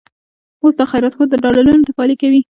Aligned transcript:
اوس 0.63 0.73
دا 0.79 0.85
خيرات 0.91 1.13
خور، 1.17 1.27
د 1.29 1.35
ډالرونو 1.43 1.85
تفالې 1.89 2.15
کوي 2.21 2.41